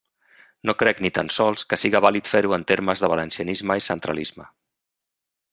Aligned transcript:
No 0.69 0.73
crec, 0.79 1.01
ni 1.05 1.11
tan 1.17 1.29
sols, 1.35 1.67
que 1.73 1.79
siga 1.81 2.01
vàlid 2.07 2.31
fer-ho 2.33 2.57
en 2.57 2.67
termes 2.73 3.05
de 3.05 3.13
valencianisme 3.15 3.81
i 3.83 3.87
centralisme. 3.93 4.49